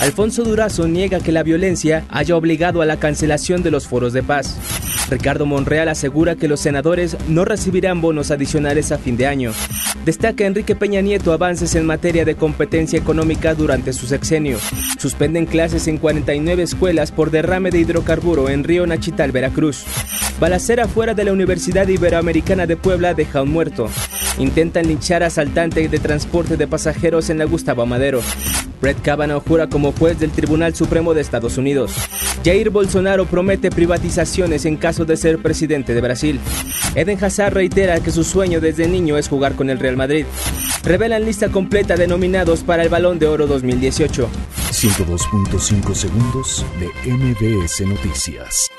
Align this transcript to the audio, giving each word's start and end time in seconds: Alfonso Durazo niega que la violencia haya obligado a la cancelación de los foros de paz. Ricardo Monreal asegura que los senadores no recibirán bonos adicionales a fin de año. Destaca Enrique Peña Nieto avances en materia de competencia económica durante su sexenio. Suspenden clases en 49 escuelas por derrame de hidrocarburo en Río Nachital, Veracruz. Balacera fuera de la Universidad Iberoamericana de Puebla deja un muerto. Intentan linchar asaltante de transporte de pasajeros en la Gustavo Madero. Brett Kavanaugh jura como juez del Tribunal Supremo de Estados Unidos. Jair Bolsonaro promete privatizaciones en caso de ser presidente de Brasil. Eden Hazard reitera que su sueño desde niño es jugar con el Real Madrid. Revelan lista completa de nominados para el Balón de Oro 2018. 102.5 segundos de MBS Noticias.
Alfonso 0.00 0.44
Durazo 0.44 0.86
niega 0.86 1.20
que 1.20 1.32
la 1.32 1.42
violencia 1.42 2.04
haya 2.08 2.36
obligado 2.36 2.82
a 2.82 2.86
la 2.86 2.98
cancelación 2.98 3.62
de 3.62 3.70
los 3.70 3.86
foros 3.86 4.12
de 4.12 4.22
paz. 4.22 4.56
Ricardo 5.10 5.46
Monreal 5.46 5.88
asegura 5.88 6.36
que 6.36 6.48
los 6.48 6.60
senadores 6.60 7.16
no 7.28 7.44
recibirán 7.44 8.00
bonos 8.00 8.30
adicionales 8.30 8.92
a 8.92 8.98
fin 8.98 9.16
de 9.16 9.26
año. 9.26 9.52
Destaca 10.04 10.46
Enrique 10.46 10.74
Peña 10.74 11.00
Nieto 11.00 11.32
avances 11.32 11.74
en 11.74 11.84
materia 11.84 12.24
de 12.24 12.34
competencia 12.34 12.98
económica 12.98 13.54
durante 13.54 13.92
su 13.92 14.06
sexenio. 14.06 14.58
Suspenden 14.98 15.46
clases 15.46 15.88
en 15.88 15.98
49 15.98 16.62
escuelas 16.62 17.12
por 17.12 17.30
derrame 17.30 17.70
de 17.70 17.80
hidrocarburo 17.80 18.48
en 18.48 18.64
Río 18.64 18.86
Nachital, 18.86 19.32
Veracruz. 19.32 19.84
Balacera 20.40 20.86
fuera 20.86 21.14
de 21.14 21.24
la 21.24 21.32
Universidad 21.32 21.88
Iberoamericana 21.88 22.66
de 22.66 22.76
Puebla 22.76 23.14
deja 23.14 23.42
un 23.42 23.50
muerto. 23.50 23.90
Intentan 24.38 24.86
linchar 24.86 25.24
asaltante 25.24 25.88
de 25.88 25.98
transporte 25.98 26.56
de 26.56 26.68
pasajeros 26.68 27.28
en 27.28 27.38
la 27.38 27.44
Gustavo 27.44 27.84
Madero. 27.86 28.22
Brett 28.80 29.00
Kavanaugh 29.02 29.42
jura 29.46 29.68
como 29.68 29.92
juez 29.92 30.18
del 30.18 30.30
Tribunal 30.30 30.74
Supremo 30.74 31.14
de 31.14 31.20
Estados 31.20 31.58
Unidos. 31.58 31.92
Jair 32.44 32.70
Bolsonaro 32.70 33.26
promete 33.26 33.70
privatizaciones 33.70 34.64
en 34.64 34.76
caso 34.76 35.04
de 35.04 35.16
ser 35.16 35.38
presidente 35.38 35.94
de 35.94 36.00
Brasil. 36.00 36.40
Eden 36.94 37.22
Hazard 37.22 37.54
reitera 37.54 38.00
que 38.00 38.10
su 38.10 38.24
sueño 38.24 38.60
desde 38.60 38.88
niño 38.88 39.18
es 39.18 39.28
jugar 39.28 39.54
con 39.54 39.70
el 39.70 39.78
Real 39.78 39.96
Madrid. 39.96 40.24
Revelan 40.84 41.24
lista 41.24 41.48
completa 41.48 41.96
de 41.96 42.06
nominados 42.06 42.62
para 42.62 42.82
el 42.82 42.88
Balón 42.88 43.18
de 43.18 43.26
Oro 43.26 43.46
2018. 43.46 44.28
102.5 44.70 45.94
segundos 45.94 46.64
de 46.78 47.12
MBS 47.12 47.80
Noticias. 47.86 48.70